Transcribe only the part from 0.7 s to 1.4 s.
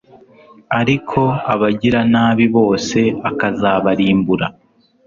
ariko